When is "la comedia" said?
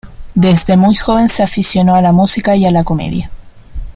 2.71-3.29